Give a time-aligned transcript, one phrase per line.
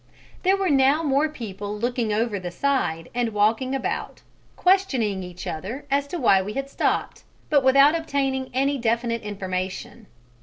[0.41, 4.23] There were now more people looking over the side and walking about,
[4.55, 10.07] questioning each other as to why we had stopped, but without obtaining any definite information.